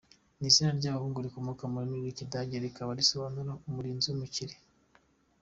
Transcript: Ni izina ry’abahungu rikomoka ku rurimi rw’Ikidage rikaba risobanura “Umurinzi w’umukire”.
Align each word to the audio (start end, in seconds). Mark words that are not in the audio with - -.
Ni 0.39 0.45
izina 0.49 0.69
ry’abahungu 0.79 1.19
rikomoka 1.25 1.63
ku 1.71 1.75
rurimi 1.77 1.97
rw’Ikidage 2.01 2.55
rikaba 2.65 2.97
risobanura 2.99 3.51
“Umurinzi 3.67 4.05
w’umukire”. 4.07 4.55